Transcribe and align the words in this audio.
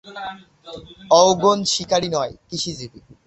অওগণ 1.11 1.59
শিকারি 1.71 2.09
নয়, 2.15 2.33
কৃষিজীবী। 2.47 2.99